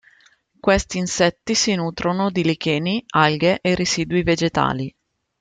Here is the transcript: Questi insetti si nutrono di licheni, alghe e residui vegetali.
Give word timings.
Questi 0.59 0.97
insetti 0.97 1.53
si 1.53 1.75
nutrono 1.75 2.31
di 2.31 2.41
licheni, 2.43 3.03
alghe 3.09 3.59
e 3.61 3.75
residui 3.75 4.23
vegetali. 4.23 4.95